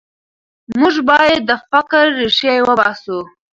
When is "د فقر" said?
1.49-2.05